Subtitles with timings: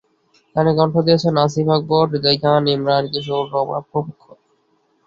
[0.55, 4.19] গানে কণ্ঠ দিয়েছেন আসিফ আকবর, হৃদয় খান, ইমরান, কিশোর, রমা প্রমুখ।